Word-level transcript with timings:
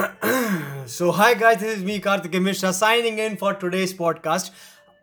so 0.00 1.14
hi 1.14 1.34
guys 1.34 1.58
this 1.58 1.78
is 1.78 1.84
me 1.84 1.98
Kartik 1.98 2.34
Mishra 2.34 2.70
signing 2.70 3.20
in 3.20 3.34
for 3.34 3.58
today's 3.64 3.92
podcast 3.92 4.52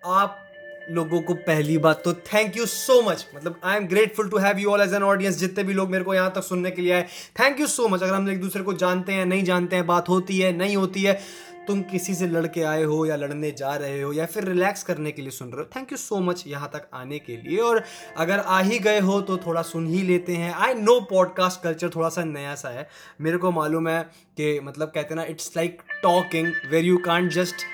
आप 0.06 0.44
लोगों 0.90 1.22
को 1.22 1.34
पहली 1.34 1.78
बात 1.78 2.02
तो 2.06 2.14
थैंक 2.14 2.58
यू 2.58 2.66
सो 2.66 3.02
मच 3.02 3.26
मतलब 3.36 3.62
I 3.64 3.78
am 3.78 3.88
grateful 3.88 4.30
to 4.30 4.38
have 4.38 4.58
you 4.58 4.70
all 4.70 4.82
as 4.82 4.94
an 4.94 5.04
audience 5.04 5.36
जितने 5.36 5.64
भी 5.64 5.74
लोग 5.74 5.90
मेरे 5.90 6.04
को 6.04 6.14
यहाँ 6.14 6.32
तक 6.36 6.44
सुनने 6.44 6.72
के 6.72 6.82
लिए 6.82 6.94
आए 6.94 7.02
थैंक 7.40 7.60
यू 7.60 7.68
सो 7.68 7.88
मच 7.88 8.04
अगर 8.04 8.14
हम 8.14 8.30
एक 8.30 8.42
दूसरे 8.42 8.64
को 8.64 8.74
जानते 8.74 9.14
हैं, 9.14 9.26
नहीं 9.26 9.44
जानते 9.44 9.76
हैं, 9.76 9.88
बात 9.88 10.10
होती 10.10 10.40
है, 10.40 10.58
नहीं 10.58 10.78
होती 10.78 11.04
है 11.04 11.20
तुम 11.68 11.82
किसी 11.82 12.14
से 12.16 12.28
लड़के 12.28 12.62
आए 12.64 12.84
हो 12.84 13.06
या 13.06 13.16
लड़ने 13.16 13.52
जा 13.52 13.76
रहे 13.76 14.02
हो 14.02 14.12
या 14.14 14.26
फिर 14.26 14.44
रिलैक्स 14.44 14.84
करने 14.84 15.12
के 15.12 15.22
लिए 15.22 15.32
सुन 15.32 15.50
रहे 15.50 15.62
हो 15.62 15.70
थैंक 15.76 15.92
यू 15.92 15.98
सो 15.98 16.20
मच 16.22 16.44
यहाँ 16.48 16.70
तक 16.74 16.88
आने 16.94 17.20
के 17.20 17.38
लिए। 17.38 17.58
और 17.60 17.84
अगर 18.18 18.40
आ 18.40 18.60
ही 18.62 18.80
गए 18.80 19.00
हो 19.00 19.20
तो 19.22 19.38
थोड़ा 19.38 19.62
सुन 19.64 19.88
ही 19.88 20.02
लेते 20.04 20.36
हैं। 20.36 20.54
आई 20.56 20.74
नो 20.74 21.00
पॉडकास्ट 21.10 21.62
कल्चर 21.64 21.90
थोड़ा 21.96 22.10
सा 22.10 22.24
नया 22.24 22.56
सा 22.56 22.70
है। 22.70 22.88
मेरे 23.22 23.38
को 23.38 23.52
मालूम 23.52 23.88
है 23.88 24.02
कि 24.38 24.60
मतलब 24.60 24.92
कहते 24.96 25.16
ना 25.16 25.24
it's 25.26 25.52
like 25.58 25.82
talking 26.04 26.52
where 26.72 26.86
you 26.86 26.98
can't 27.06 27.32
just 27.32 27.66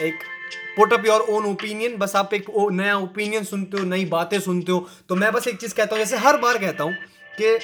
like 0.00 0.18
put 0.76 0.92
up 0.92 1.06
your 1.06 1.20
own 1.30 1.44
opinion 1.46 1.96
बस 1.96 2.16
आप 2.16 2.34
एक 2.34 2.46
नया 2.50 2.96
ओपिनियन 2.98 3.44
सुनते 3.44 3.78
हो, 3.78 3.84
नई 3.84 4.04
बातें 4.06 4.38
सुनते 4.40 4.72
हो। 4.72 4.86
तो 5.08 5.16
मैं 5.16 5.32
बस 5.32 5.48
एक 5.48 5.60
चीज़ 5.60 5.74
कहता 5.74 5.96
हूँ, 5.96 6.04
जैसे 6.04 6.16
हर 6.16 6.36
बार 6.38 6.58
कहता 6.58 6.84
हूँ 6.84 6.94
कि 7.38 7.58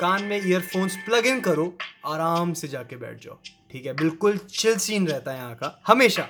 कान 0.00 0.22
में 0.24 0.36
ईयरफोन्स 0.38 0.96
प्लग 1.06 1.26
इन 1.26 1.40
करो, 1.40 1.72
आराम 2.06 2.52
से 2.52 2.68
जाके 2.68 2.96
बैठ 2.96 3.22
जाओ। 3.24 3.38
ठीक 3.72 3.86
है, 3.86 3.92
बिल्कुल 3.92 4.36
चिल 4.38 4.76
सीन 4.76 5.06
रहता 5.08 5.30
है 5.30 5.36
यहाँ 5.38 5.54
का, 5.54 5.82
हमेशा। 5.86 6.26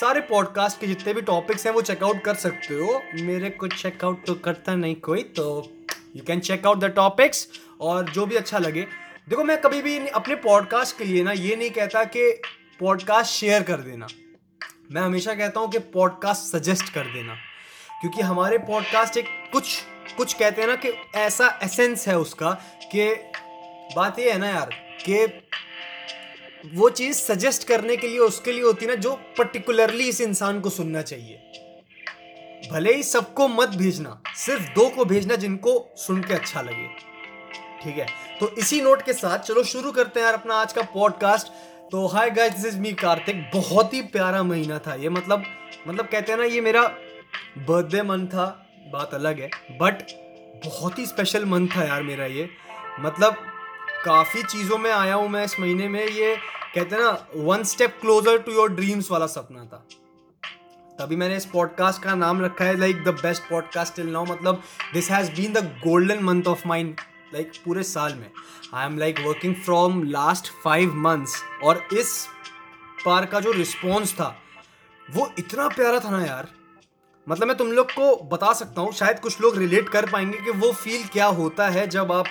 सारे 0.00 0.20
पॉडकास्ट 0.20 0.80
के 0.80 0.86
जितने 0.86 1.14
भी 1.14 1.20
टॉपिक्स 1.22 1.66
हैं, 1.66 1.72
वो 1.72 1.82
चेकआउट 1.82 2.22
कर 2.24 2.34
सकते 2.34 2.74
हो। 2.74 3.00
मेरे 3.14 3.50
को 3.50 3.68
चेकआउट 3.68 4.24
तो 4.26 4.34
करता 4.34 4.74
नहीं 4.74 4.94
कोई 4.94 5.22
तो 5.22 5.72
you 6.16 6.22
can 6.26 6.40
check 6.40 6.66
out 6.66 6.78
the 6.78 6.84
topics 6.84 7.46
और 7.80 8.10
जो 8.10 8.26
भी 8.26 8.36
अच्छा 8.36 8.58
लगे। 8.58 8.86
देखो, 9.28 9.44
मैं 9.44 9.60
कभी 9.60 9.82
भी 9.82 9.98
अपने 10.08 10.34
पॉडकास्ट 10.34 10.98
के 10.98 11.04
लिए 11.04 11.22
ना, 11.22 11.32
ये 11.32 11.56
नहीं 11.56 11.70
कहता 11.70 12.04
कि 12.04 12.30
पॉडकास्ट 12.80 13.30
शेयर 13.30 13.62
कर 13.62 13.80
देना। 13.80 14.06
मैं 14.92 15.02
हमेशा 15.02 15.34
कहता 15.34 15.60
हूँ 15.60 15.70
कि 15.70 15.78
पॉडकास्ट 15.78 16.56
सजेस्ट 16.56 16.92
कर 16.92 17.12
देना। 17.12 17.34
क्योंकि 18.00 18.22
हमारे 18.22 18.58
पॉडकास्ट 18.58 19.16
एक 19.16 19.26
कुछ 19.52 19.82
कुछ 20.16 20.32
कहते 20.32 20.60
हैं 20.60 20.68
ना 20.68 20.74
कि 20.76 20.88
ऐसा 21.14 21.58
एसेंस 21.62 22.08
है 22.08 22.18
उसका 22.18 22.50
कि 22.94 23.14
बात 23.96 24.18
ये 24.18 24.30
है 24.32 24.38
ना 24.38 24.48
यार 24.48 24.70
कि 25.04 25.26
वो 26.74 26.90
चीज़ 26.90 27.16
सजेस्ट 27.16 27.68
करने 27.68 27.96
के 27.96 28.08
लिए 28.08 28.18
उसके 28.18 28.52
लिए 28.52 28.62
होती 28.62 28.86
ना, 28.86 28.94
जो 28.94 29.12
पर्टिकुलरली 29.38 30.08
इस 30.08 30.20
इंसान 30.20 30.60
को 30.60 30.70
सुनना 30.70 31.02
चाहिए। 31.02 31.36
भले 32.72 32.94
ही 32.94 33.02
सबको 33.02 33.48
मत 33.48 33.68
भेजना, 33.68 34.22
सिर्फ़ 34.34 34.62
दो 34.62 34.88
को 34.88 35.04
भेजना 35.04 35.34
जिनको 35.34 35.94
सुन 35.96 36.22
के 36.22 36.34
अच्छा 36.34 36.60
लगे। 36.60 36.88
ठीक 37.82 37.98
है? 37.98 38.06
तो 38.40 38.48
इसी 38.48 38.80
नोट 38.80 39.02
के 39.02 39.12
साथ 39.12 39.38
चलो 39.38 39.64
शुरू 39.64 39.92
करते 39.92 40.20
हैं 40.20 40.24
यार 40.24 40.34
अपना 40.34 40.54
आज 40.54 40.72
का 40.72 40.82
पॉडकास्ट 40.82 41.46
तो 41.90 42.06
hi 42.06 42.30
guys 42.30 42.52
this 42.52 42.66
is 42.66 42.78
me 42.78 42.92
Kartik 42.92 43.50
बहुत 43.54 43.94
ही 43.94 44.02
प्यारा 44.02 44.42
महीना 44.42 44.78
था। 44.78 44.94
ये 44.94 45.08
मतलब 45.08 45.44
मतलब 45.88 46.06
कहते 46.06 46.32
हैं 46.32 46.38
ना, 46.38 46.44
ये 46.44 46.60
मेरा 46.60 46.82
बर्थडे 47.58 48.02
मंथ 48.02 48.26
था। 48.26 48.66
बात 48.92 49.14
अलग 49.14 49.40
है। 49.40 49.50
बट 49.70 49.94
बहुत 50.66 50.98
ही 50.98 51.06
स्पेशल 51.06 51.44
मंथ 51.44 51.68
था 51.76 51.84
यार 51.84 52.02
मेरा 52.02 52.26
ये। 52.26 52.50
मतलब 53.00 53.46
काफ़ी 54.04 54.42
चीज़ों 54.42 54.76
में 54.78 54.90
आया 54.90 55.14
हूँ 55.14 55.28
मैं 55.28 55.44
इस 55.44 55.58
महीने 55.60 55.88
में। 55.88 56.00
ये 56.00 56.34
कहते 56.74 56.96
हैं 56.96 57.02
ना 57.02 57.26
one 57.36 57.62
step 57.64 57.96
closer 58.00 58.38
to 58.38 58.52
your 58.52 58.72
dreams 58.72 59.10
वाला 59.10 59.26
सपना 59.26 59.64
था। 59.64 59.84
तभी 60.98 61.16
मैंने 61.16 61.36
इस 61.36 61.44
पॉडकास्ट 61.46 62.02
का 62.02 62.14
नाम 62.14 62.40
रखा 62.42 62.64
है 62.64 62.78
like 62.78 63.02
the 63.04 63.08
best 63.14 63.42
podcast 63.50 63.94
till 63.96 64.08
now 64.08 64.24
मतलब 64.24 64.62
this 64.92 65.10
has 65.10 65.30
been 65.30 65.52
the 65.52 65.64
golden 65.84 66.22
month 66.24 66.48
of 66.48 66.66
mind 66.68 67.00
like 67.34 67.52
पूरे 67.64 67.82
साल 67.82 68.14
में। 68.14 68.30
I 68.74 68.86
am 68.86 68.98
like 68.98 69.20
working 69.20 69.54
from 69.56 70.02
last 70.02 70.50
five 70.64 70.94
months 70.98 71.42
और 71.64 71.82
इस 71.92 72.26
पार 73.04 73.26
का 73.26 73.40
जो 73.40 73.52
रिस्पॉन्स 73.52 74.12
था, 74.14 74.34
वो 75.06 75.30
इतना 75.38 75.68
प्यारा 75.68 76.00
था 76.00 76.10
ना 76.10 76.24
यार। 76.24 76.48
मतलब 77.26 77.48
मैं 77.48 77.56
तुम 77.56 77.72
लोग 77.72 77.90
को 77.92 78.14
बता 78.28 78.52
सकता 78.52 78.80
हूँ, 78.80 78.92
शायद 78.92 79.18
कुछ 79.20 79.40
लोग 79.40 79.56
रिलेट 79.58 79.88
कर 79.88 80.10
पाएँगे 80.10 80.38
कि 80.38 80.50
वो 80.50 80.72
फील 80.72 81.06
क्या 81.08 81.26
होता 81.26 81.68
है 81.68 81.86
जब 81.88 82.12
आप 82.12 82.26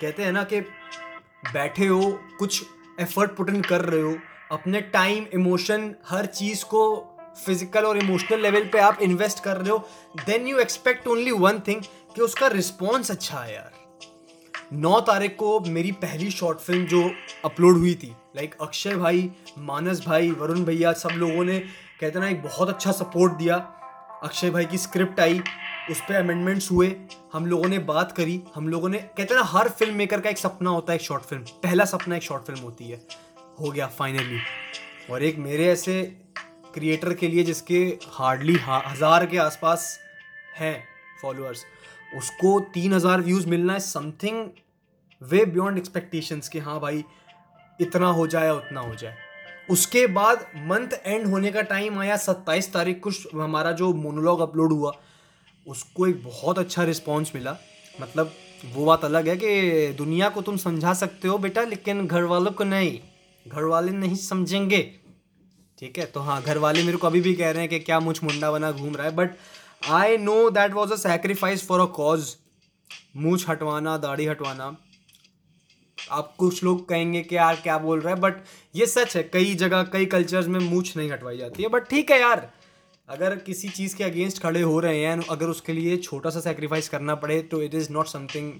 कहते 0.00 0.24
हैं 0.24 0.32
ना 0.32 0.42
कि 0.44 0.60
बैठे 0.60 1.86
हो, 1.86 2.10
कुछ 2.38 2.62
एफर्ट 3.00 3.30
पुट 3.36 3.50
इन 3.50 3.60
कर 3.62 3.80
रहे 3.80 4.00
हो, 4.02 4.16
अपने 4.52 4.80
टाइम 4.92 5.26
इमोशन 5.34 5.94
हर 6.08 6.26
चीज़ 6.28 6.64
को 6.64 6.82
फ़िज़िकल 7.44 7.84
और 7.84 7.98
इमोशनल 7.98 8.40
लेवल 8.40 8.64
पे 8.72 8.78
आप 8.78 8.98
इन्वेस्ट 9.02 9.42
कर 9.44 9.56
रहे 9.56 9.70
हो 9.70 9.78
then 10.26 10.46
you 10.46 10.58
expect 10.58 11.06
only 11.08 11.30
one 11.32 11.60
thing 11.68 11.82
कि 12.14 12.20
उसका 12.20 12.46
रिस्पॉन्स 12.46 13.10
अच्छा 13.10 13.38
है 13.38 13.54
यार। 13.54 13.70
नौ 14.72 15.00
तारीख 15.00 15.36
को 15.36 15.58
मेरी 15.60 15.92
पहली 16.02 16.30
शॉर्ट 16.30 16.58
फ़िल्म 16.58 16.86
जो 16.86 17.10
अपलोड 17.44 17.78
हुई 17.78 17.94
थी 17.94 18.14
लाइक 18.36 18.54
अक्षय 18.60 18.94
भाई, 18.96 19.30
मानस 19.58 20.04
भाई, 20.06 20.30
वरुण 20.30 20.64
भैया, 20.64 20.92
सब 20.92 21.10
लोगों 21.14 21.44
ने, 21.44 21.58
कहते 22.00 22.18
ना, 22.18 22.28
एक 22.28 22.42
बहुत 22.42 22.68
अच्छा 22.68 22.92
सपोर्ट 22.92 23.32
दिया। 23.32 23.56
अक्षय 24.22 24.50
भाई 24.50 24.64
की 24.64 24.78
स्क्रिप्ट 24.78 25.20
आई 25.20 25.40
उस 25.90 26.00
पर 26.00 26.14
अमेंडमेंट्स 26.14 26.70
हुए, 26.70 26.94
हम 27.32 27.46
लोगों 27.46 27.68
ने 27.68 27.78
बात 27.80 28.12
करी, 28.12 28.40
हम 28.54 28.68
लोगों 28.68 28.88
ने, 28.88 28.98
कहते 28.98 29.34
हैं 29.34 29.36
ना, 29.36 29.46
हर 29.48 29.68
फ़िल्म 29.68 29.94
मेकर 29.94 30.20
का 30.20 30.30
एक 30.30 30.38
सपना 30.38 30.70
होता 30.70 30.92
है 30.92 30.98
एक 30.98 31.04
शॉर्ट 31.04 31.22
फ़िल्म 31.22 31.42
पहला 31.62 31.84
सपना 31.84 32.16
एक 32.16 32.22
शॉर्ट 32.22 32.44
फ़िल्म 32.44 32.60
होती 32.60 32.84
है। 32.84 33.00
हो 33.60 33.70
गया 33.70 33.86
फाइनली 33.88 34.38
और 35.10 35.22
एक 35.22 35.38
मेरे 35.38 35.66
ऐसे 35.68 36.02
क्रिएटर 36.74 37.14
के 37.14 37.28
लिए 37.28 37.44
जिसके 37.44 37.80
हार्डली 38.10 38.56
हज़ार 38.66 39.26
के 39.26 39.38
आसपास 39.38 39.98
हैं 40.56 40.82
फॉलोअर्स 41.22 41.64
उसको 42.16 42.58
तीन 42.74 42.92
हज़ार 42.94 43.20
व्यूज़ 43.20 43.48
मिलना 43.48 43.72
है 43.72 43.80
समथिंग 43.80 44.46
वे 45.20 45.44
बियॉन्ड 45.46 45.78
एक्सपेक्टेशंस 45.78 46.48
कि 46.48 46.58
हाँ 46.58 46.80
भाई, 46.80 47.04
इतना 47.78 48.06
हो 48.08 48.26
जाए 48.26 48.50
उतना 48.50 48.80
हो 48.80 48.94
जाए। 48.94 49.16
उसके 49.70 50.06
बाद 50.08 50.46
मंथ 50.66 50.98
एंड 51.04 51.26
होने 51.26 51.50
का 51.52 51.62
टाइम 51.62 51.98
आया, 51.98 52.16
सत्ताईस 52.18 52.72
तारीख 52.72 53.00
को 53.06 53.10
हमारा 53.40 53.72
जो 53.72 53.92
मोनोलॉग 53.94 54.40
अपलोड 54.40 54.72
हुआ 54.72 54.92
उसको 55.66 56.06
एक 56.06 56.22
बहुत 56.24 56.58
अच्छा 56.58 56.84
रिस्पॉन्स 56.84 57.32
मिला। 57.34 57.56
मतलब 58.00 58.32
वो 58.74 58.84
बात 58.84 59.04
अलग 59.04 59.28
है 59.28 59.36
कि 59.36 59.92
दुनिया 59.98 60.28
को 60.28 60.42
तुम 60.42 60.56
समझा 60.56 60.92
सकते 60.94 61.28
हो 61.28 61.38
बेटा, 61.38 61.62
लेकिन 61.62 62.06
घर 62.06 62.22
वालों 62.22 62.52
को 62.52 62.64
नहीं। 62.64 62.98
घर 63.46 63.64
वाले 63.64 63.92
नहीं 63.92 64.16
समझेंगे। 64.16 64.82
ठीक 65.78 65.98
है? 65.98 66.04
तो 66.06 66.20
हाँ 66.20 66.42
घर 66.42 66.58
वाले 66.58 66.82
मेरे 66.82 66.96
को 66.96 67.06
अभी 67.06 67.20
भी 67.20 67.34
कह 67.34 67.50
रहे 67.50 67.60
हैं 67.60 67.70
कि 67.70 67.78
क्या 67.80 68.00
मुझ 68.00 68.18
मुंडा 68.24 68.50
बना 68.52 68.70
घूम 68.72 68.96
रहा 68.96 69.06
है 69.06 69.14
but 69.16 69.30
I 69.90 70.16
know 70.16 70.50
that 70.50 70.72
was 70.72 70.92
a 70.92 70.96
sacrifice 70.96 71.66
for 71.66 71.80
a 71.80 71.84
cause 71.84 72.36
मूछ 73.16 73.48
हटवाना, 73.48 73.96
दाढ़ी 73.96 74.26
हटवाना। 74.26 74.76
आप 76.10 76.34
कुछ 76.38 76.62
लोग 76.64 76.88
कहेंगे 76.88 77.22
कि 77.22 77.36
यार 77.36 77.56
क्या 77.56 77.78
बोल 77.78 78.00
रहा 78.00 78.14
है 78.14 78.20
बट 78.20 78.42
ये 78.74 78.86
सच 78.86 79.16
है, 79.16 79.22
कई 79.22 79.54
जगह, 79.54 79.82
कई 79.82 80.06
कल्चर्स 80.06 80.46
में 80.46 80.60
मूछ 80.60 80.96
नहीं 80.96 81.10
हटवाई 81.10 81.36
जाती 81.36 81.62
है। 81.62 81.68
बट 81.68 81.88
ठीक 81.88 82.10
है 82.10 82.20
यार 82.20 82.50
अगर 83.08 83.36
किसी 83.36 83.68
चीज़ 83.68 83.96
के 83.96 84.04
अगेंस्ट 84.04 84.42
खड़े 84.42 84.60
हो 84.60 84.80
रहे 84.80 85.00
हैं 85.04 85.22
अगर 85.30 85.46
उसके 85.46 85.72
लिए 85.72 85.96
छोटा 85.96 86.30
सा 86.30 86.40
सेक्रीफाइस 86.40 86.88
करना 86.88 87.14
पड़े 87.14 87.42
तो 87.42 87.62
it 87.62 87.74
is 87.74 87.92
not 87.92 88.06
something 88.06 88.52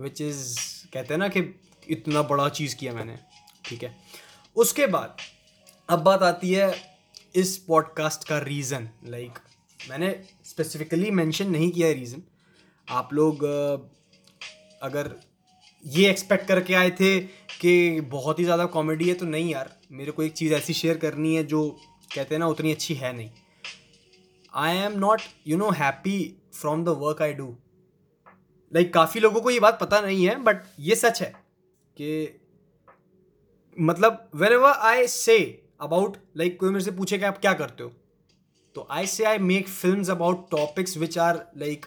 which 0.00 0.20
is 0.20 0.58
कहते 0.92 1.14
हैं 1.14 1.18
ना 1.18 1.28
कि 1.28 1.60
इतना 1.88 2.22
बड़ा 2.22 2.48
चीज़ 2.48 2.76
किया 2.76 2.92
मैंने 2.92 3.18
ठीक 3.64 3.82
है? 3.82 3.96
उसके 4.56 4.86
बाद 4.86 5.16
अब 5.90 5.98
बात 5.98 6.22
आती 6.22 6.52
है 6.52 6.74
इस 7.34 7.58
पॉडकास्ट 7.58 8.28
का 8.28 8.38
रीज़न 8.38 8.88
लाइक 9.06 9.32
like, 9.32 9.90
मैंने 9.90 10.24
स्पेसिफिकली 10.44 11.10
मेंशन 11.10 11.50
नहीं 11.50 11.70
किया 11.70 11.88
है 11.88 11.94
रीज़न 11.94 12.22
आप 12.88 13.12
लोग 13.12 13.44
अगर 14.82 15.20
ये 15.86 16.10
एक्सपेक्ट 16.10 16.48
करके 16.48 16.74
आए 16.74 16.90
थे 16.90 17.20
कि 17.60 18.00
बहुत 18.00 18.38
ही 18.38 18.44
ज़्यादा 18.44 18.66
कॉमेडी 18.66 19.08
है 19.08 19.14
तो 19.14 19.26
नहीं 19.26 19.50
यार 19.50 19.76
मेरे 19.92 20.12
को 20.12 20.22
एक 20.22 20.32
चीज़ 20.32 20.54
ऐसी 20.54 20.72
शेयर 20.72 20.96
करनी 20.96 21.36
है 21.36 21.44
जो 21.44 21.78
कहते 22.14 22.34
हैं 22.34 22.40
ना 22.40 22.46
उतनी 22.46 22.72
अच्छी 22.72 22.94
है 22.94 23.16
नहीं। 23.16 23.30
I 24.56 24.76
am 24.76 24.98
not 24.98 25.20
you 25.46 25.56
know 25.56 25.70
happy 25.70 26.36
from 26.54 26.84
the 26.84 26.88
work 26.88 27.22
I 27.22 27.32
do 27.32 27.56
like 28.74 28.94
काफ़ी 28.94 29.20
लोगों 29.20 29.40
को 29.40 29.50
ये 29.50 29.60
बात 29.60 29.78
पता 29.80 30.00
नहीं 30.00 30.28
है 30.28 30.42
बट 30.42 30.56
ये 30.80 30.94
सच 30.94 31.22
है 31.22 31.32
कि 31.96 32.40
मतलब 33.80 34.30
when 34.34 34.52
ever 34.52 34.70
I 34.70 35.06
say 35.06 35.62
about 35.80 36.16
like 36.36 36.60
कोई 36.60 36.70
मेरे 36.70 36.84
से 36.84 36.90
पूछे 36.90 37.18
कि 37.18 37.24
आप 37.24 37.38
क्या 37.38 37.52
करते 37.52 37.82
हो 37.82 37.92
तो 38.74 38.88
I 38.90 39.06
say 39.06 39.24
I 39.24 39.38
make 39.38 39.68
film 39.68 40.04
about 40.04 40.50
topics 40.50 40.96
which 40.96 41.18
are 41.18 41.46
like 41.56 41.86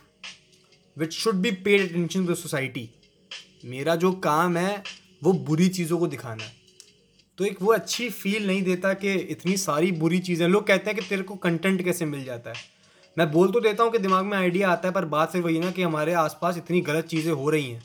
which 0.98 1.14
should 1.14 1.36
be 1.36 1.52
paid 1.52 1.90
attention 1.90 2.28
to 2.28 2.36
society 2.36 2.90
मेरा 3.66 3.96
जो 3.96 4.12
काम 4.12 4.58
है, 4.58 4.84
वो 5.24 5.34
बुरी 5.34 5.70
चीज़ों 5.70 6.00
को 6.00 6.08
दिखाना 6.08 6.44
है। 6.44 6.59
तो 7.40 7.46
एक 7.46 7.62
वो 7.62 7.72
अच्छी 7.74 8.10
फील 8.12 8.48
नहीं 8.48 8.64
देता 8.64 8.94
कि 8.94 9.14
इतनी 9.14 9.56
सारी 9.58 9.92
बुरी 9.94 10.20
चीज़ें, 10.20 10.48
लोग 10.48 10.66
कहते 10.68 10.90
हैं 10.90 11.00
कि 11.00 11.06
तेरे 11.06 11.24
को 11.24 11.36
कंटेंट 11.38 11.84
कैसे 11.84 12.06
मिल 12.06 12.24
जाता 12.24 12.50
है। 12.50 12.56
मैं 13.18 13.32
बोल 13.32 13.52
तो 13.52 13.60
देता 13.60 13.84
हूँ 13.84 13.92
कि 13.92 13.98
दिमाग 13.98 14.26
में 14.26 14.38
आइडिया 14.38 14.70
आता 14.70 14.88
है, 14.88 14.94
पर 14.94 15.06
बात 15.06 15.32
सिर्फ़ 15.32 15.46
वही 15.46 15.60
ना 15.60 15.70
कि 15.72 15.82
हमारे 15.82 16.14
आसपास 16.16 16.58
इतनी 16.58 16.82
गलत 16.82 17.06
चीज़ें 17.06 17.32
हो 17.34 17.50
रही 17.50 17.70
हैं। 17.70 17.84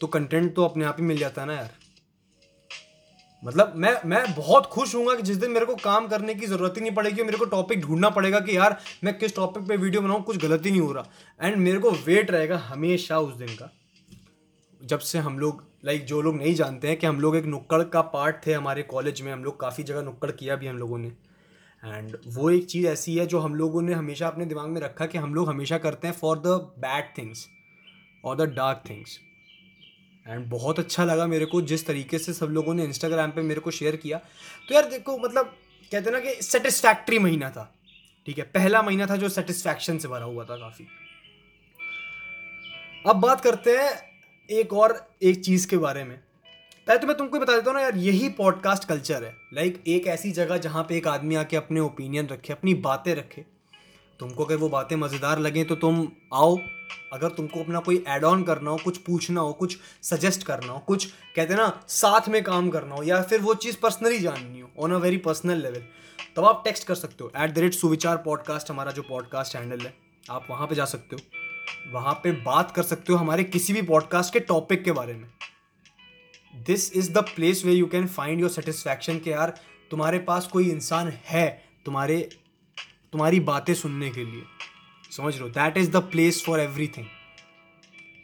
तो 0.00 0.06
कंटेंट 0.06 0.54
तो 0.54 0.64
अपने 0.64 0.84
आप 0.84 0.96
ही 1.00 1.04
मिल 1.06 1.18
जाता 1.18 1.42
है 1.42 1.46
ना 1.46 1.54
यार। 1.54 1.70
मतलब 3.42 3.72
मैं 3.76 3.94
मैं 4.06 4.22
बहुत 4.34 4.66
खुश 4.66 4.94
हूँ 4.94 5.16
कि 5.16 5.22
जिस 5.22 5.36
दिन 5.36 5.50
मेरे 5.50 5.66
को 5.66 5.74
काम 5.74 6.06
करने 6.08 6.34
की 6.34 6.46
ज़रूरत 6.46 6.74
ही 6.76 6.80
नहीं 6.80 6.94
पड़ेगी 6.94 7.20
और 7.20 7.26
मेरे 7.26 7.38
को 7.38 7.44
टॉपिक 7.46 7.80
ढूंढना 7.80 8.10
पड़ेगा 8.10 8.40
कि 8.40 8.56
यार 8.56 8.78
मैं 9.04 9.16
किस 9.18 9.36
टॉपिक 9.36 9.66
पे 9.68 9.76
वीडियो 9.76 10.02
बनाऊँ, 10.02 10.22
कुछ 10.22 10.36
गलत 10.36 10.66
ही 10.66 10.70
नहीं 10.70 10.80
हो 10.80 10.92
रहा। 10.92 11.10
एंड 11.40 11.56
मेरे 11.56 11.78
को 11.78 11.90
वेट 12.06 12.30
रहेगा 12.30 12.58
हमेशा 12.60 13.18
उस 13.18 13.34
दिन 13.34 13.54
का, 13.54 13.70
जब 14.80 14.98
से 15.00 15.18
हम 15.18 15.38
लोग 15.38 15.64
लाइक 15.84 15.98
like, 15.98 16.08
जो 16.08 16.20
लोग 16.22 16.36
नहीं 16.36 16.54
जानते 16.54 16.88
हैं 16.88 16.96
कि 16.96 17.06
हम 17.06 17.20
लोग 17.20 17.36
एक 17.36 17.44
नुक्कड़ 17.44 17.82
का 17.82 18.00
पार्ट 18.00 18.36
थे 18.46 18.52
हमारे 18.52 18.82
कॉलेज 18.82 19.20
में 19.20 19.32
हम 19.32 19.44
लोग 19.44 19.60
काफ़ी 19.60 19.84
जगह 19.84 20.02
नुक्कड़ 20.02 20.30
किया 20.30 20.56
भी 20.56 20.66
हम 20.66 20.78
लोगों 20.78 20.98
ने। 20.98 21.08
एंड 21.82 22.16
वो 22.26 22.50
एक 22.50 22.66
चीज़ 22.66 22.86
ऐसी 22.86 23.16
है 23.16 23.26
जो 23.26 23.38
हम 23.38 23.54
लोगों 23.54 23.82
ने 23.82 23.92
हमेशा 23.92 24.26
अपने 24.28 24.44
दिमाग 24.44 24.68
में 24.68 24.80
रखा 24.80 25.06
कि 25.06 25.18
हम 25.18 25.34
लोग 25.34 25.48
हमेशा 25.48 25.78
करते 25.78 26.08
हैं 26.08 26.14
फॉर 26.14 26.38
द 26.38 26.46
बैड 26.78 27.04
थिंग्स 27.18 27.46
और 28.24 28.36
द 28.36 28.48
डार्क 28.50 28.82
थिंग्स 28.90 29.18
एंड 30.26 30.46
बहुत 30.46 30.78
अच्छा 30.78 31.04
लगा 31.04 31.26
मेरे 31.26 31.46
को 31.46 31.62
जिस 31.62 31.86
तरीके 31.86 32.18
से 32.18 32.32
सब 32.32 32.46
लोगों 32.46 32.74
ने 32.74 32.84
इंस्टाग्राम 32.84 33.30
पे 33.30 33.42
मेरे 33.42 33.60
को 33.60 33.70
शेयर 33.70 33.96
किया। 33.96 34.18
तो 34.68 34.74
यार 34.74 34.88
देखो 34.90 35.18
मतलब 35.18 35.46
कहते 35.92 36.10
हैं 36.10 36.12
ना 36.12 36.20
कि 36.20 36.42
सेटिस्फैक्ट्री 36.42 37.18
महीना 37.18 37.50
था। 37.50 37.72
ठीक 38.26 38.38
है 38.38 38.44
पहला 38.44 38.82
महीना 38.82 39.06
था 39.06 39.16
जो 39.16 39.28
सेटिस्फैक्शन 39.28 39.98
से 39.98 40.08
भरा 40.08 40.24
हुआ 40.24 40.44
था 40.44 40.56
काफ़ी। 40.56 40.86
अब 43.06 43.16
बात 43.16 43.40
करते 43.40 43.76
हैं 43.78 44.11
एक 44.48 44.72
और 44.72 44.94
एक 45.22 45.44
चीज़ 45.44 45.66
के 45.68 45.76
बारे 45.76 46.04
में। 46.04 46.16
पहले 46.86 46.98
तो 46.98 47.06
मैं 47.06 47.16
तुमको 47.16 47.38
बता 47.38 47.52
देता 47.52 47.70
हूँ 47.70 47.74
ना 47.74 47.82
यार, 47.82 47.96
यही 47.96 48.28
पॉडकास्ट 48.28 48.84
कल्चर 48.84 49.24
है। 49.24 49.34
लाइक 49.54 49.82
एक 49.86 50.06
ऐसी 50.06 50.30
जगह 50.30 50.56
जहाँ 50.58 50.82
पे 50.82 50.96
एक 50.96 51.06
आदमी 51.08 51.34
आके 51.34 51.56
अपने 51.56 51.80
ओपिनियन 51.80 52.26
रखे, 52.26 52.52
अपनी 52.52 52.74
बातें 52.74 53.14
रखे। 53.14 53.44
तुमको 54.20 54.44
अगर 54.44 54.56
वो 54.56 54.68
बातें 54.68 54.96
मज़ेदार 54.96 55.38
लगें 55.38 55.64
तो 55.64 55.74
तुम 55.76 56.06
आओ। 56.34 56.58
अगर 57.12 57.28
तुमको 57.28 57.60
अपना 57.60 57.78
कोई 57.78 58.04
एड 58.08 58.24
ऑन 58.24 58.42
करना 58.42 58.70
हो, 58.70 58.76
कुछ 58.76 58.98
पूछना 58.98 59.40
हो, 59.40 59.52
कुछ 59.52 59.76
सजेस्ट 60.02 60.42
करना 60.42 60.72
हो, 60.72 60.78
कुछ 60.78 61.06
कहते 61.06 61.52
हैं 61.54 61.60
ना, 61.60 61.82
साथ 61.88 62.28
में 62.28 62.42
काम 62.42 62.70
करना 62.70 62.94
हो, 62.94 63.02
या 63.02 63.22
फिर 63.22 63.40
वो 63.40 63.54
चीज़ 63.54 63.76
पर्सनली 63.82 64.18
जाननी 64.18 64.60
हो 64.60 64.70
on 64.78 64.92
a 64.92 64.98
very 64.98 65.16
personal 65.18 65.62
level 65.62 65.82
तब 66.36 66.44
आप 66.44 66.62
टेक्स्ट 66.64 66.86
कर 66.86 66.94
सकते 66.94 67.24
हो। 67.24 67.30
At 67.36 67.50
the 67.50 67.58
rate 67.58 67.74
Suvichar 67.74 68.16
podcast 68.16 68.70
हमारा 68.70 68.92
जो 68.92 69.02
पॉडकास्ट 69.02 69.56
हैंडल 69.56 69.80
है, 69.80 69.94
आप 70.30 70.46
वहाँ 70.50 70.66
पर 70.66 70.74
जा 70.74 70.84
सकते 70.84 71.16
हो। 71.16 71.41
वहाँ 71.92 72.14
पे 72.14 72.32
बात 72.42 72.70
कर 72.70 72.82
सकते 72.82 73.12
हो 73.12 73.18
हमारे 73.18 73.44
किसी 73.44 73.72
भी 73.72 73.82
पॉडकास्ट 73.82 74.32
के 74.32 74.40
टॉपिक 74.40 74.84
के 74.84 74.92
बारे 74.92 75.14
में। 75.14 75.28
This 76.54 76.92
is 76.92 77.12
the 77.12 77.18
place 77.26 77.64
way 77.64 77.72
you 77.72 77.86
can 77.86 78.06
find 78.08 78.40
your 78.40 78.50
satisfaction 78.50 79.18
के 79.18 79.30
यार, 79.30 79.54
तुम्हारे 79.90 80.18
पास 80.18 80.46
कोई 80.46 80.70
इंसान 80.70 81.12
है 81.24 81.48
तुम्हारे, 81.86 82.20
तुम्हारी 83.12 83.40
बातें 83.40 83.74
सुनने 83.74 84.10
के 84.10 84.24
लिए। 84.24 84.42
समझ 85.10 85.36
लो 85.40 85.48
that 85.48 85.76
is 85.76 85.90
the 85.90 85.96
place 86.02 86.42
for 86.44 86.60
everything 86.88 87.06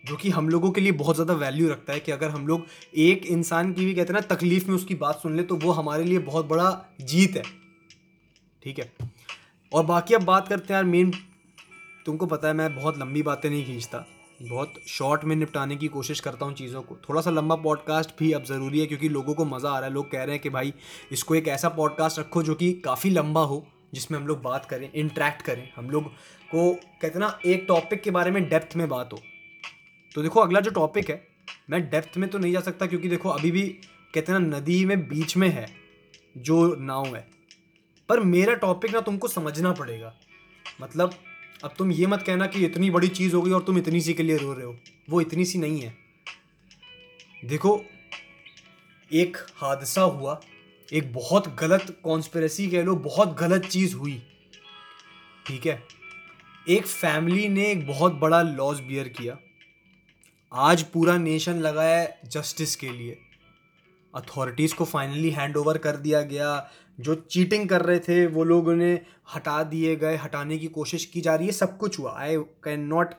जो 0.05 0.17
कि 0.17 0.31
हम 0.31 0.49
लोगों 0.49 0.70
के 0.70 0.81
लिए 0.81 0.93
बहुत 0.93 1.17
ज़्यादा 1.17 1.34
वैल्यू 1.34 1.69
रखता 1.69 1.93
है 1.93 2.00
कि 2.00 2.12
अगर 2.12 2.31
हम 2.31 2.46
लोग 2.46 2.67
एक 2.96 3.26
इंसान 3.26 3.73
की 3.73 3.84
भी 3.84 3.94
कहते 3.94 4.12
हैं 4.12 4.20
ना, 4.20 4.34
तकलीफ़ 4.34 4.69
में 4.69 4.75
उसकी 4.75 4.94
बात 4.94 5.20
सुन 5.23 5.37
ले 5.37 5.43
तो 5.43 5.56
वो 5.56 5.73
हमारे 5.73 6.05
लिए 6.05 6.19
बहुत 6.19 6.46
बड़ा 6.46 6.84
जीत 7.00 7.37
है। 7.37 7.43
ठीक 8.62 8.79
है? 8.79 8.93
और 9.73 9.84
बाकी 9.84 10.14
अब 10.14 10.23
बात 10.23 10.49
करते 10.49 10.64
हैं 10.64 10.75
यार 10.75 10.84
मेन 10.84 11.12
तुमको 12.08 12.26
पता 12.26 12.49
है 12.49 12.55
मैं 12.55 12.76
बहुत 12.76 12.99
लंबी 12.99 13.22
बातें 13.22 13.50
नहीं 13.50 13.66
खींचता। 13.66 14.06
बहुत 14.43 14.75
शॉर्ट 14.88 15.25
में 15.25 15.37
निपटाने 15.37 15.76
की 15.76 15.88
कोशिश 15.88 16.20
करता 16.20 16.46
हूँ 16.46 16.55
चीज़ों 16.55 16.82
को। 16.82 16.96
थोड़ा 17.08 17.20
सा 17.20 17.31
लंबा 17.31 17.56
पॉडकास्ट 17.56 18.10
भी 18.19 18.32
अब 18.32 18.44
ज़रूरी 18.44 18.81
है 18.81 18.87
क्योंकि 18.87 19.08
लोगों 19.08 19.34
को 19.34 19.44
मज़ा 19.44 19.70
आ 19.70 19.78
रहा 19.78 19.88
है। 19.88 19.94
लोग 19.94 20.10
कह 20.10 20.22
रहे 20.22 20.31
हैं 20.31 20.38
कि 20.38 20.50
भाई, 20.50 20.75
इसको 21.12 21.34
एक 21.34 21.49
ऐसा 21.49 21.69
पॉडकास्ट 21.69 22.19
रखो 22.19 22.43
जो 22.43 22.55
कि 22.55 22.72
काफ़ी 22.72 23.10
लंबा 23.10 23.40
हो, 23.40 23.66
जिसमें 23.94 24.19
हम 24.19 24.26
लोग 24.26 24.43
बात 24.43 24.66
करें 24.66 24.93
इंट्रैक्ट 24.93 25.43
करें। 25.43 25.72
हम 25.76 25.90
लोग 25.90 26.05
को, 26.50 26.75
कहते 26.75 27.19
ना, 27.19 27.38
एक 27.46 27.64
टॉपिक 27.69 28.02
के 28.02 28.10
बारे 28.10 28.31
में 28.31 28.49
डेप्थ 28.49 28.76
में 28.76 28.88
बात 28.88 29.12
हो। 29.12 29.19
तो 30.14 30.22
देखो, 30.22 30.40
अगला 30.40 30.60
जो 30.60 30.70
टॉपिक 30.70 31.10
है, 31.10 31.28
मैं 31.70 31.90
डेप्थ 31.90 32.19
में 32.19 32.31
तो 32.31 32.38
नहीं 32.38 32.52
जा 32.52 32.60
सकता 32.60 32.87
क्योंकि 32.87 33.08
देखो, 33.08 33.28
अभी 33.28 33.50
भी, 33.50 33.62
कहते 34.14 34.32
ना, 34.32 34.38
नदी 34.38 34.84
में 34.84 35.08
बीच 35.08 35.37
में 35.37 35.49
है, 35.49 35.66
जो 36.38 36.76
नाव 36.76 37.16
है। 37.16 37.28
पर 38.08 38.20
मेरा 38.20 38.55
टॉपिक 38.55 38.94
ना 38.94 39.00
तुमको 39.00 39.28
समझना 39.28 39.72
पड़ेगा। 39.72 40.14
मतलब 40.81 41.14
अब 41.64 41.75
तुम 41.78 41.93
ये 41.93 42.06
मत 42.06 42.22
कहना 42.22 42.46
कि 42.46 42.64
इतनी 42.64 42.90
बड़ी 42.90 43.08
चीज़ 43.08 43.37
हो 43.37 43.43
गई 43.43 43.50
और 43.50 43.62
तुम 43.62 43.78
इतनी 43.78 44.00
सी 44.00 44.14
के 44.14 44.22
लिए 44.22 44.37
रो 44.37 44.52
रहे 44.52 44.66
हो। 44.66 44.78
वो 45.10 45.20
इतनी 45.20 45.44
सी 45.44 45.58
नहीं 45.58 45.81
है। 45.81 45.96
देखो, 47.44 47.84
एक 49.12 49.37
हादसा 49.55 50.02
हुआ। 50.02 50.40
एक 50.93 51.12
बहुत 51.12 51.56
गलत 51.56 52.00
कॉन्स्परेसी 52.05 52.70
कह 52.70 52.82
लो, 52.82 52.96
बहुत 52.96 53.37
गलत 53.38 53.64
चीज़ 53.64 53.96
हुई। 53.96 54.22
ठीक 55.46 55.66
है? 55.66 55.82
एक 56.69 56.87
फैमिली 56.87 57.49
ने 57.49 57.66
एक 57.66 57.87
बहुत 57.87 58.12
बड़ा 58.12 58.43
लॉस 58.43 58.81
बियर 58.81 59.08
किया। 59.08 59.38
आज 60.52 60.82
पूरा 60.82 61.19
नेशन 61.19 61.55
लगा 61.55 61.82
है 61.82 62.20
जस्टिस 62.25 62.76
के 62.76 62.90
लिए। 62.90 63.19
अथॉरिटीज़ 64.14 64.75
को 64.75 64.84
फाइनली 64.84 65.31
हैंड 65.31 65.56
ओवर 65.56 65.78
कर 65.78 65.96
दिया 65.96 66.22
गया। 66.22 66.70
जो 67.00 67.14
चीटिंग 67.14 67.69
कर 67.69 67.82
रहे 67.82 67.99
थे, 67.99 68.26
वो 68.26 68.44
लोग 68.44 68.66
उन्हें 68.66 69.00
हटा 69.34 69.62
दिए 69.62 69.96
गए, 69.96 70.16
हटाने 70.16 70.58
की 70.58 70.66
कोशिश 70.66 71.05
की 71.05 71.20
जा 71.20 71.34
रही 71.34 71.46
है। 71.46 71.52
सब 71.52 71.76
कुछ 71.78 71.99
हुआ। 71.99 72.16
आई 72.19 72.37
कैन 72.37 72.81
नॉट 72.81 73.14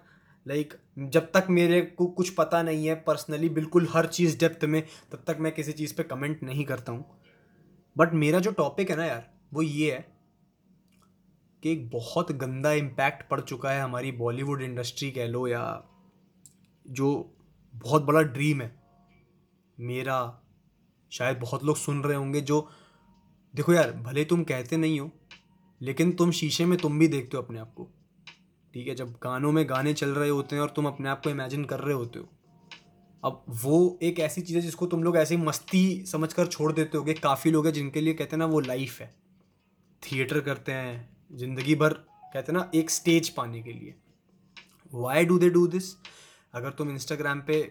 लाइक 0.48 0.74
जब 1.00 1.32
तक 1.32 1.48
मेरे 1.50 1.82
को 1.82 2.06
कुछ 2.08 2.30
पता 2.30 2.62
नहीं 2.64 2.88
है 2.88 2.96
पर्सनली 2.96 3.50
बिल्कुल 3.50 3.88
हर 3.94 4.06
चीज़ 4.06 4.38
डेप्थ 4.40 4.66
में, 4.66 4.82
तब 5.12 5.24
तक 5.28 5.38
मैं 5.40 5.52
किसी 5.52 5.72
चीज़ 5.72 5.94
पे 5.96 6.04
कमेंट 6.04 6.44
नहीं 6.44 6.66
करता 6.66 6.92
हूँ। 6.92 7.06
बट 7.98 8.14
मेरा 8.14 8.40
जो 8.40 8.52
टॉपिक 8.52 8.90
है 8.90 8.96
ना 8.96 9.06
यार, 9.06 9.30
वो 9.54 9.62
ये 9.62 9.92
है 9.92 10.20
कि 11.64 11.72
एक 11.72 11.90
बहुत 11.90 12.32
गंदा 12.32 12.72
इम्पैक्ट 12.72 13.30
पड़ 13.30 13.40
चुका 13.42 13.72
है 13.72 13.82
हमारी 13.82 14.12
बॉलीवुड 14.12 14.62
इंडस्ट्री 14.62 15.12
कह 15.12 15.28
लो 15.28 15.48
या 15.48 15.84
जो 16.88 17.38
बहुत 17.76 18.04
बड़ा 18.04 18.22
ड्रीम 18.22 18.62
है। 18.62 18.76
मेरा 19.80 20.20
शायद 21.12 21.38
बहुत 21.38 21.64
लोग 21.64 21.78
सुन 21.78 22.04
रहे 22.04 22.18
होंगे 22.18 22.42
जो, 22.42 22.68
देखो 23.54 23.74
यार, 23.74 23.92
भले 23.92 24.26
तुम 24.26 24.44
कहते 24.44 24.78
नहीं 24.78 25.00
हो, 25.00 25.12
लेकिन 25.82 26.12
तुम 26.12 26.32
शीशे 26.32 26.66
में 26.66 26.78
तुम 26.80 27.00
भी 27.00 27.08
देखते 27.08 27.38
हो 27.38 27.44
अपने 27.44 27.60
आप 27.60 27.74
को। 27.74 27.88
ठीक 28.74 28.88
है, 28.88 28.96
जब 28.96 29.12
गानों 29.24 29.52
में 29.52 29.64
गाने 29.70 29.94
चल 29.94 30.10
रहे 30.10 30.30
होते 30.30 30.56
हैं 30.56 30.64
और 30.64 30.70
तुम 30.70 30.88
अपने 30.88 31.10
आप 31.10 31.22
को 31.24 31.30
इमेजिन 31.30 31.66
कर 31.66 31.80
रहे 31.80 31.94
होते 31.94 32.20
हो, 32.20 32.30
अब 33.24 33.44
वो 33.64 34.00
एक 34.04 34.20
ऐसी 34.20 34.42
चीज़ 34.42 34.58
है 34.58 34.62
जिसको 34.62 34.86
तुम 34.88 35.04
लोग 35.04 35.18
ऐसी 35.18 35.38
मस्ती 35.38 36.06
समझ 36.08 36.32
कर 36.34 36.48
छोड़ 36.48 36.72
देते 36.72 36.98
हो 36.98 37.14
काफ़ी 37.24 37.52
लोग 37.52 37.66
हैं 37.66 37.74
जिनके 37.74 38.02
लिए 38.02 38.14
कहते 38.14 38.36
हैं 38.36 38.40
ना, 38.40 38.46
वो 38.46 38.60
लाइफ 38.60 39.00
है। 39.02 39.14
थिएटर 40.04 40.40
करते 40.42 40.72
हैं, 40.72 41.10
ज़िंदगी 41.32 41.76
भर, 41.76 41.94
कहते 41.94 42.52
हैं 42.52 42.60
ना, 42.60 42.70
एक 42.76 42.90
स्टेज 42.90 43.30
पाने 43.30 43.62
के 43.62 43.74
लिए। 43.74 43.96
Why 44.94 45.26
do 45.26 45.38
they 45.40 45.50
do 45.50 45.66
this 45.68 45.94
अगर 46.54 46.72
तुम 46.72 46.90
इंस्टाग्राम 46.90 47.42
पे 47.42 47.62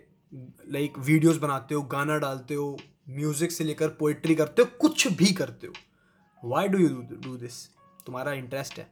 लाइक 0.68 0.98
वीडियोस 0.98 1.36
बनाते 1.36 1.74
हो, 1.74 1.82
गाना 1.82 2.18
डालते 2.18 2.54
हो 2.54 2.76
म्यूज़िक 3.08 3.52
से 3.52 3.64
लेकर 3.64 3.88
पोइट्री 3.88 4.34
करते 4.34 4.62
हो, 4.62 4.68
कुछ 4.80 5.06
भी 5.08 5.32
करते 5.32 5.66
हो। 5.66 5.72
Why 6.42 6.68
do 6.68 6.78
you 6.78 6.88
do 6.88 7.36
this 7.36 7.66
तुम्हारा 8.06 8.32
इंटरेस्ट 8.32 8.78
है। 8.78 8.86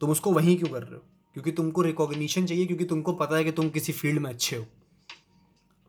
तुम 0.00 0.10
उसको 0.10 0.32
वहीं 0.32 0.56
क्यों 0.58 0.68
कर 0.68 0.82
रहे 0.82 0.94
हो? 0.94 1.02
क्योंकि 1.34 1.52
तुमको 1.52 1.82
रिकॉग्निशन 1.82 2.46
चाहिए, 2.46 2.66
क्योंकि 2.66 2.84
तुमको 2.84 3.12
पता 3.12 3.36
है 3.36 3.44
कि 3.44 3.52
तुम 3.52 3.68
किसी 3.70 3.92
फ़ील्ड 3.92 4.18
में 4.18 4.30
अच्छे 4.30 4.56
हो। 4.56 4.66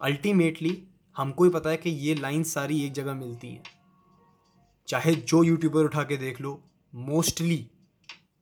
अल्टीमेटली 0.01 0.82
हमको 1.16 1.44
ही 1.44 1.50
पता 1.50 1.70
है 1.70 1.78
कि 1.78 1.89
ये 1.89 2.16
लाइन 2.16 2.44
सारी 2.44 2.84
एक 2.86 2.94
जगह 2.94 3.13
मिलती 3.13 3.48
हैं। 3.48 3.63
चाहे 4.88 5.16
जो 5.16 5.44
यूट्यूबर 5.44 5.84
उठा 5.84 6.04
के 6.04 6.18
देख 6.18 6.42
लो 6.42 6.62
मोस्टली 6.94 7.68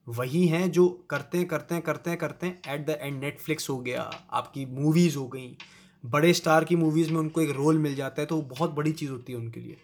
वही 0.08 0.46
हैं 0.48 0.72
जो 0.72 0.88
करते 1.10 1.38
हैं 1.38 1.48
करते 1.48 1.76
हैं 1.76 1.84
करते 1.84 2.10
हैं 2.10 2.20
करते 2.20 2.48
हैं 2.48 2.62
एट 2.68 2.86
द 2.86 2.98
एंड 3.02 3.20
नेटफ्लिक्स 3.20 3.70
हो 3.70 3.78
गया, 3.78 4.02
आपकी 4.32 4.66
मूवीज़ 4.66 5.18
हो 5.18 5.28
गई 5.28 5.58
बड़े 6.04 6.34
स्टार 6.34 6.66
की 6.66 6.76
मूवीज़ 6.76 7.12
में 7.12 7.20
उनको 7.20 7.42
एक 7.42 7.50
रोल 7.50 7.78
मिल 7.78 7.96
जाता 7.96 8.22
है 8.22 8.26
तो 8.26 8.36
वो 8.36 8.42
बहुत 8.42 8.72
बड़ी 8.72 8.92
चीज़ 8.92 9.12
होती 9.12 9.34
है 9.34 9.40
उनके 9.40 9.60
लिए। 9.60 9.78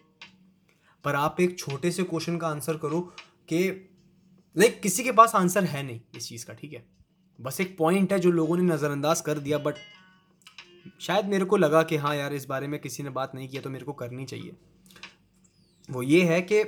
पर 1.04 1.14
आप 1.14 1.40
एक 1.40 1.58
छोटे 1.58 1.90
से 1.90 2.02
क्वेश्चन 2.02 2.36
का 2.36 2.48
आंसर 2.48 2.76
करो 2.76 3.00
कि 3.48 3.68
लाइक 4.56 4.80
किसी 4.80 5.04
के 5.04 5.12
पास 5.12 5.34
आंसर 5.34 5.64
है 5.64 5.82
नहीं 5.82 6.00
इस 6.16 6.28
चीज़ 6.28 6.46
का, 6.46 6.54
ठीक 6.54 6.72
है? 6.72 6.84
बस 7.38 7.60
एक 7.60 7.76
पॉइंट 7.78 8.12
है 8.12 8.18
जो 8.18 8.30
लोगों 8.30 8.56
ने 8.56 8.62
नज़रअंदाज 8.64 9.20
कर 9.20 9.38
दिया 9.38 9.58
बट 9.58 9.74
शायद 11.00 11.26
मेरे 11.26 11.44
को 11.44 11.56
लगा 11.56 11.82
कि 11.82 11.96
हाँ 11.96 12.14
यार, 12.16 12.34
इस 12.34 12.46
बारे 12.46 12.66
में 12.66 12.78
किसी 12.80 13.02
ने 13.02 13.10
बात 13.10 13.34
नहीं 13.34 13.48
किया 13.48 13.62
तो 13.62 13.70
मेरे 13.70 13.84
को 13.84 13.92
करनी 13.92 14.24
चाहिए। 14.24 14.56
वो 15.88 16.02
ये 16.02 16.22
है 16.24 16.40
कि 16.42 16.60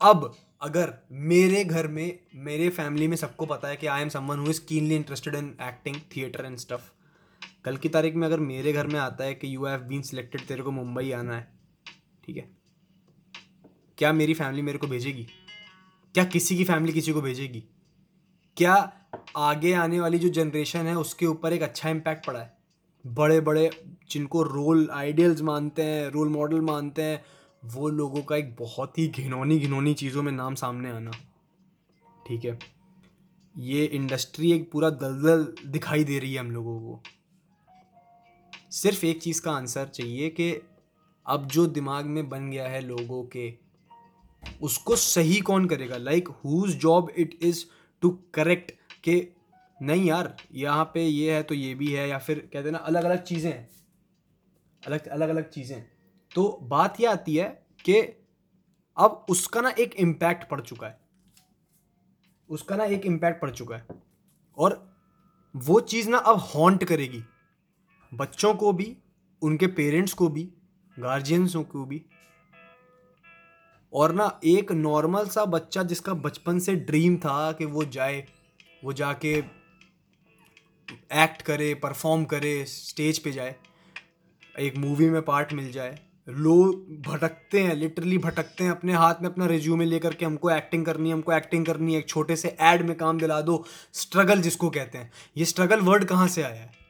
अब 0.00 0.34
अगर 0.60 0.94
मेरे 1.12 1.64
घर 1.64 1.86
में, 1.88 2.18
मेरे 2.34 2.68
फैमिली 2.68 3.08
में 3.08 3.16
सबको 3.16 3.46
पता 3.46 3.68
है 3.68 3.76
कि 3.76 3.86
I 3.86 4.02
am 4.02 4.08
someone 4.08 4.38
who 4.38 4.50
is 4.50 4.60
keenly 4.66 4.96
interested 4.96 5.34
in 5.34 5.54
acting 5.62 5.96
theatre 6.16 6.44
and 6.44 6.56
stuff 6.58 6.90
कल 7.64 7.76
की 7.76 7.88
तारीख 7.88 8.14
में 8.14 8.26
अगर 8.26 8.40
मेरे 8.40 8.72
घर 8.72 8.86
में 8.86 9.00
आता 9.00 9.24
है 9.24 9.34
कि 9.34 9.56
यू 9.56 9.64
हैव 9.66 9.80
बीन 9.80 10.02
सिलेक्टेड 10.02 10.40
तेरे 10.40 10.62
को 10.62 10.70
मुंबई 10.70 11.10
आना 11.10 11.36
है, 11.36 11.52
ठीक 12.24 12.36
है? 12.36 12.50
क्या 13.98 14.12
मेरी 14.12 14.34
फैमिली 14.34 14.62
मेरे 14.62 14.78
को 14.78 14.86
भेजेगी? 14.86 15.26
क्या 16.14 16.24
किसी 16.24 16.56
की 16.56 16.64
फैमिली 16.64 16.92
किसी 16.92 17.12
को 17.12 17.20
भेजेगी? 17.20 17.64
क्या 18.56 18.92
आगे 19.36 19.72
आने 19.72 20.00
वाली 20.00 20.18
जो 20.18 20.28
जनरेशन 20.28 20.78
है, 20.78 20.94
उसके 20.94 21.26
ऊपर 21.26 21.52
एक 21.52 21.62
अच्छा 21.62 21.90
इम्पैक्ट 21.90 22.26
पड़ा 22.26 22.40
है? 22.40 22.56
बड़े 23.06 23.40
बड़े 23.40 23.70
जिनको 24.10 24.42
रोल 24.42 24.88
आइडियल्स 24.92 25.42
मानते 25.42 25.82
हैं 25.82 26.10
रोल 26.10 26.28
मॉडल 26.28 26.60
मानते 26.60 27.02
हैं, 27.02 27.24
वो 27.64 27.88
लोगों 27.88 28.22
का 28.22 28.36
एक 28.36 28.54
बहुत 28.56 28.98
ही 28.98 29.08
घिनौनी 29.08 29.58
घिनौनी 29.58 29.94
चीज़ों 29.94 30.22
में 30.22 30.32
नाम 30.32 30.54
सामने 30.54 30.90
आना, 30.90 31.10
ठीक 32.26 32.44
है? 32.44 32.58
ये 33.58 33.84
इंडस्ट्री 33.84 34.52
एक 34.52 34.70
पूरा 34.72 34.90
दलदल 34.90 35.70
दिखाई 35.70 36.04
दे 36.04 36.18
रही 36.18 36.34
है 36.34 36.40
हम 36.40 36.50
लोगों 36.50 36.80
को। 36.80 37.02
सिर्फ़ 38.72 39.04
एक 39.06 39.20
चीज़ 39.22 39.40
का 39.42 39.52
आंसर 39.52 39.86
चाहिए 39.86 40.28
कि 40.30 40.52
अब 41.26 41.46
जो 41.46 41.66
दिमाग 41.66 42.04
में 42.04 42.28
बन 42.28 42.50
गया 42.50 42.68
है 42.68 42.80
लोगों 42.80 43.22
के, 43.26 43.52
उसको 44.62 44.96
सही 44.96 45.40
कौन 45.40 45.66
करेगा? 45.66 45.96
Like 45.96 46.28
whose 46.44 46.74
job 46.76 47.10
it 47.10 47.38
is 47.42 47.64
to 48.02 48.10
correct 48.34 48.70
कि 49.04 49.34
नहीं 49.80 50.04
यार, 50.04 50.36
यहाँ 50.52 50.84
पे 50.84 51.04
ये 51.04 51.34
है 51.34 51.42
तो 51.42 51.54
ये 51.54 51.74
भी 51.74 51.92
है, 51.92 52.08
या 52.08 52.18
फिर 52.18 52.38
कहते 52.38 52.58
हैं 52.58 52.72
ना 52.72 52.78
अलग 52.78 53.04
अलग 53.04 53.22
चीज़ें 53.22 53.50
हैं 53.52 53.68
अलग 54.82 55.08
अलग 55.08 55.28
अलग 55.28 55.48
चीज़ें। 55.50 55.82
तो 56.32 56.58
बात 56.62 57.00
यह 57.00 57.10
आती 57.10 57.36
है 57.36 57.48
कि 57.84 58.00
अब 58.96 59.26
उसका 59.30 59.60
ना 59.60 59.70
एक 59.70 59.94
इम्पैक्ट 59.94 60.48
पड़ 60.50 60.60
चुका 60.60 60.86
है। 60.86 60.98
उसका 62.50 62.76
ना 62.76 62.84
एक 62.84 63.06
इम्पैक्ट 63.06 63.40
पड़ 63.42 63.50
चुका 63.50 63.76
है। 63.76 63.86
और 64.58 64.80
वो 65.54 65.80
चीज़ 65.80 66.08
ना 66.10 66.18
अब 66.18 66.38
हॉन्ट 66.54 66.84
करेगी। 66.84 67.22
बच्चों 68.14 68.54
को 68.54 68.72
भी, 68.72 68.96
उनके 69.42 69.66
पेरेंट्स 69.66 70.12
को 70.12 70.28
भी 70.28 70.48
गार्जियंसों 70.98 71.62
को 71.64 71.84
भी। 71.84 72.02
और 73.92 74.12
ना 74.12 74.40
एक 74.44 74.72
नॉर्मल 74.72 75.26
सा 75.26 75.44
बच्चा 75.44 75.82
जिसका 75.82 76.14
बचपन 76.14 76.58
से 76.58 76.74
ड्रीम 76.74 77.16
था 77.16 77.52
कि 77.52 77.64
वो 77.64 77.84
जाए, 77.84 78.26
वो 78.84 78.92
जाके 78.92 79.32
एक्ट 81.14 81.42
करे 81.42 81.74
परफॉर्म 81.74 82.24
करे 82.24 82.64
स्टेज 82.64 83.18
पे 83.18 83.32
जाए, 83.32 83.56
एक 84.58 84.76
मूवी 84.76 85.10
में 85.10 85.22
पार्ट 85.22 85.52
मिल 85.52 85.72
जाए। 85.72 85.98
लोग 86.28 87.02
भटकते 87.02 87.60
हैं 87.60 87.74
लिटरली 87.74 88.18
भटकते 88.18 88.64
हैं, 88.64 88.70
अपने 88.70 88.92
हाथ 88.92 89.14
में 89.22 89.28
अपना 89.28 89.46
रिज्यूमे 89.46 89.84
लेकर 89.84 90.14
के 90.14 90.24
हमको 90.24 90.50
एक्टिंग 90.50 90.86
करनी 90.86 91.08
है, 91.08 91.14
हमको 91.14 91.32
एक्टिंग 91.32 91.66
करनी 91.66 91.92
है, 91.92 91.98
एक 91.98 92.08
छोटे 92.08 92.36
से 92.36 92.56
एड 92.60 92.82
में 92.82 92.96
काम 92.96 93.18
दिला 93.18 93.40
दो। 93.40 93.64
स्ट्रगल 93.92 94.40
जिसको 94.40 94.70
कहते 94.70 94.98
हैं। 94.98 95.12
ये 95.36 95.44
स्ट्रगल 95.44 95.80
वर्ड 95.80 96.04
कहाँ 96.04 96.28
से 96.28 96.42
आया 96.42 96.62
है? 96.62 96.81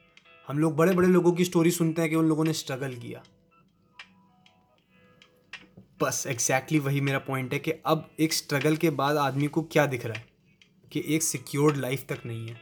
हम 0.47 0.59
लोग 0.59 0.75
बड़े 0.75 0.93
बड़े 0.93 1.07
लोगों 1.07 1.31
की 1.31 1.45
स्टोरी 1.45 1.71
सुनते 1.71 2.01
हैं 2.01 2.09
कि 2.09 2.15
उन 2.15 2.25
लोगों 2.25 2.43
ने 2.43 2.53
स्ट्रगल 2.53 2.95
किया। 2.95 3.23
बस 6.01 6.27
एग्जैक्टली 6.27 6.77
exactly 6.77 6.93
वही 6.93 7.01
मेरा 7.01 7.19
पॉइंट 7.19 7.53
है 7.53 7.59
कि 7.59 7.71
अब 7.71 8.11
एक 8.19 8.33
स्ट्रगल 8.33 8.77
के 8.77 8.89
बाद 8.89 9.17
आदमी 9.17 9.47
को 9.47 9.61
क्या 9.61 9.85
दिख 9.85 10.05
रहा 10.05 10.17
है? 10.17 10.27
कि 10.91 11.03
एक 11.07 11.23
सिक्योर्ड 11.23 11.77
लाइफ 11.77 12.05
तक 12.09 12.19
नहीं 12.25 12.47
है। 12.47 12.61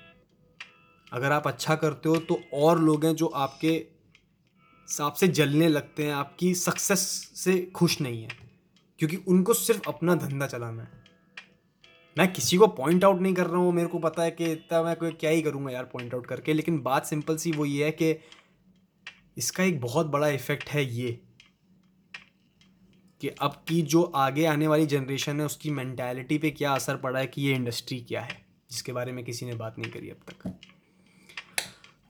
अगर 1.13 1.31
आप 1.31 1.47
अच्छा 1.47 1.75
करते 1.75 2.09
हो 2.09 2.15
तो 2.15 2.41
और 2.53 2.79
लोग 2.79 3.05
हैं 3.05 3.15
जो 3.15 3.25
आपके 3.25 3.85
सांप 4.87 5.13
से 5.13 5.27
जलने 5.27 5.67
लगते 5.67 6.05
हैं, 6.05 6.13
आपकी 6.13 6.55
सक्सेस 6.55 7.31
से 7.35 7.71
खुश 7.75 8.01
नहीं 8.01 8.23
है। 8.23 8.29
क्योंकि 8.99 9.15
उनको 9.15 9.53
सिर्फ़ 9.53 9.81
अपना 9.87 10.15
धंधा 10.15 10.47
चलाना 10.47 10.83
है। 10.83 11.00
मैं 12.15 12.31
किसी 12.33 12.57
को 12.57 12.67
पॉइंट 12.69 13.03
आउट 13.03 13.21
नहीं 13.21 13.33
कर 13.33 13.47
रहा 13.47 13.57
हूँ, 13.57 13.71
मेरे 13.73 13.87
को 13.87 13.99
पता 13.99 14.23
है 14.23 14.31
कि 14.31 14.51
इतना 14.51 14.81
मैं 14.83 14.95
कोई 14.95 15.11
क्या 15.11 15.29
ही 15.29 15.41
करूँगा 15.41 15.71
यार 15.71 15.83
पॉइंट 15.83 16.13
आउट 16.13 16.25
करके, 16.27 16.53
लेकिन 16.53 16.81
बात 16.81 17.05
सिंपल 17.05 17.37
सी 17.37 17.51
वो 17.51 17.65
ये 17.65 17.85
है 17.85 17.91
कि 17.91 18.15
इसका 19.37 19.63
एक 19.63 19.79
बहुत 19.81 20.07
बड़ा 20.07 20.27
इफ़ेक्ट 20.29 20.69
है 20.69 20.83
ये, 20.85 21.11
कि 23.21 23.27
अब 23.29 23.61
की 23.67 23.81
जो 23.83 24.01
आगे 24.03 24.45
आने 24.45 24.67
वाली 24.67 24.85
जनरेशन 24.87 25.39
है, 25.39 25.45
उसकी 25.45 25.71
मैंटेलिटी 25.71 26.37
पे 26.37 26.51
क्या 26.51 26.73
असर 26.73 26.95
पड़ा 26.97 27.19
है, 27.19 27.27
कि 27.27 27.41
ये 27.41 27.53
इंडस्ट्री 27.55 27.99
क्या 28.01 28.21
है, 28.21 28.37
जिसके 28.69 28.91
बारे 28.91 29.11
में 29.11 29.23
किसी 29.25 29.45
ने 29.45 29.55
बात 29.55 29.79
नहीं 29.79 29.91
करी 29.91 30.09
अब 30.09 30.31
तक। 30.31 30.53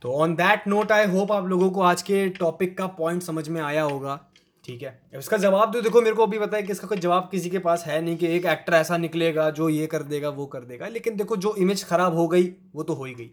तो 0.01 0.13
on 0.13 0.35
that 0.35 0.67
note 0.67 0.91
I 0.91 1.05
hope 1.07 1.31
आप 1.31 1.47
लोगों 1.47 1.69
को 1.71 1.81
आज 1.83 2.01
के 2.01 2.27
टॉपिक 2.31 2.77
का 2.77 2.87
पॉइंट 2.89 3.21
समझ 3.23 3.47
में 3.49 3.61
आया 3.61 3.83
होगा। 3.83 4.19
ठीक 4.65 4.81
है? 4.83 5.01
इसका 5.15 5.37
जवाब 5.37 5.73
तो 5.73 5.81
देखो, 5.81 6.01
मेरे 6.01 6.15
को 6.15 6.23
अभी 6.23 6.39
पता 6.39 6.57
है 6.57 6.63
कि 6.63 6.71
इसका 6.71 6.87
कोई 6.87 6.97
जवाब 6.97 7.29
किसी 7.31 7.49
के 7.49 7.59
पास 7.59 7.83
है 7.85 8.01
नहीं 8.01 8.17
कि 8.17 8.27
एक 8.27 8.45
एक्टर 8.45 8.73
ऐसा 8.73 8.97
निकलेगा 8.97 9.49
जो 9.49 9.69
ये 9.69 9.87
कर 9.87 10.03
देगा, 10.03 10.29
वो 10.29 10.45
कर 10.45 10.59
देगा। 10.59 10.87
लेकिन 10.87 11.15
देखो, 11.15 11.35
जो 11.35 11.55
इमेज 11.55 11.83
खराब 11.83 12.15
हो 12.15 12.27
गई, 12.27 12.43
वो 12.75 12.83
तो 12.83 12.93
हो 12.93 13.05
ही 13.05 13.13
गई। 13.13 13.31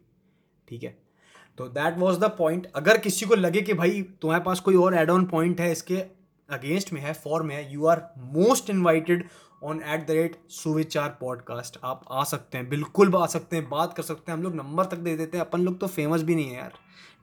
ठीक 0.69 0.83
है? 0.83 0.99
तो 1.59 1.65
दैट 1.65 1.99
वॉज़ 1.99 2.19
द 2.19 2.25
पॉइंट 2.25 2.67
अगर 2.75 2.99
किसी 2.99 3.27
को 3.27 3.35
लगे 3.35 3.63
कि 3.63 3.75
भाई 3.75 4.03
तुम्हारे 4.23 4.45
पास 4.45 4.61
कोई 4.61 4.77
और 4.77 4.95
एड 4.95 5.11
ऑन 5.11 5.25
पॉइंट 5.25 5.61
है, 5.61 5.73
इसके 5.73 5.97
अगेंस्ट 6.49 6.93
में 6.93 7.01
है 7.01 7.13
फॉर 7.15 7.43
में 7.43 7.55
है 7.57 7.73
you 7.73 7.87
are 7.87 8.03
most 8.19 8.71
invited 8.71 9.29
on 9.65 9.83
at 9.87 10.07
the 10.07 10.11
rate 10.11 10.37
Suvichar 10.51 11.17
podcast 11.21 11.79
आप 11.85 12.05
आ 12.11 12.25
सकते 12.25 12.59
हैं, 12.59 12.69
बिल्कुल 12.69 13.15
आ 13.17 13.27
सकते 13.27 13.57
हैं, 13.57 13.69
बात 13.69 13.95
कर 13.95 14.03
सकते 14.03 14.33
हैं, 14.33 14.39
हम 14.39 14.45
लोग 14.45 14.55
नंबर 14.55 14.85
तक 14.85 14.99
दे 14.99 15.17
देते 15.17 15.39
हैं। 15.39 15.45
अपन 15.45 15.61
लोग 15.61 15.79
तो 15.81 15.87
फ़ेमस 15.87 16.23
भी 16.23 16.35
नहीं 16.35 16.49
है 16.49 16.57
यार। 16.57 16.73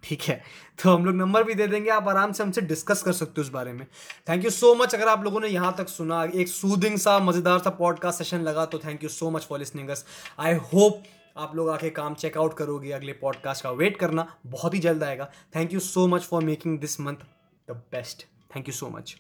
ठीक 0.04 0.22
है? 0.22 0.42
तो 0.80 0.90
हम 0.90 1.06
लोग 1.06 1.16
नंबर 1.16 1.44
भी 1.44 1.54
दे 1.54 1.68
देंगे, 1.68 1.90
आप 1.90 2.08
आराम 2.10 2.32
से 2.32 2.44
हमसे 2.44 2.62
डिस्कस 2.64 3.02
कर 3.04 3.14
सकते 3.14 3.34
हो 3.38 3.42
उस 3.42 3.50
बारे 3.52 3.74
में। 3.74 3.86
थैंक 4.30 4.44
यू 4.46 4.50
सो 4.52 4.74
मच 4.75 4.96
अगर 4.96 5.08
आप 5.08 5.24
लोगों 5.24 5.40
ने 5.42 5.48
यहाँ 5.48 5.74
तक 5.78 5.90
सुना, 5.90 6.24
एक 6.25 6.48
सूदिंग 6.48 6.98
सा, 6.98 7.18
मज़ेदार 7.20 7.60
सा 7.60 7.70
पॉडकास्ट 7.72 8.18
सेशन 8.18 8.42
लगा 8.42 8.66
तो 8.66 8.80
thank 8.80 9.04
you 9.04 9.10
so 9.10 9.30
much 9.32 9.46
for 9.46 9.60
listening 9.60 9.90
us 9.90 10.06
I 10.40 10.54
hope 10.74 11.04
आप 11.38 11.56
लोग 11.56 11.70
आके 11.70 11.90
काम 11.90 12.14
चेकआउट 12.16 12.58
करोगे, 12.58 12.92
अगले 12.92 13.14
पॉडकास्ट 13.14 13.64
का। 13.64 13.72
वेट 13.74 13.98
करना, 13.98 14.28
बहुत 14.48 14.74
ही 14.74 14.80
जल्द 14.80 15.04
आएगा। 15.04 15.30
Thank 15.56 15.74
you 15.74 15.80
so 15.82 16.08
much 16.08 16.24
for 16.24 16.44
making 16.44 16.80
this 16.80 17.00
month 17.00 17.28
the 17.68 17.82
best 17.92 18.25
thank 18.56 18.68
you 18.68 18.74
so 18.74 18.90
much 18.90 19.16